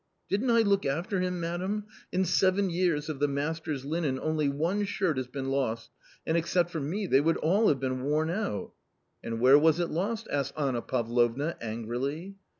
[0.31, 1.85] "Didn't I look after him, madam?
[2.11, 5.91] In seven years of the master's linen only one shirt has been lost,
[6.25, 8.73] and except for me they would all have been worn out."
[9.23, 12.35] "And where was it lost?" asked Anna Pavlovna angrily.